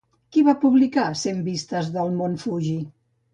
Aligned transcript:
Qui 0.35 0.41
va 0.45 0.53
publicar 0.61 1.03
Cent 1.25 1.43
Vistes 1.51 1.93
del 1.99 2.11
Mont 2.23 2.41
Fuji? 2.47 2.75